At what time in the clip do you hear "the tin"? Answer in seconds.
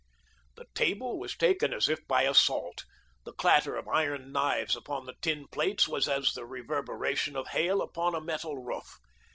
5.05-5.47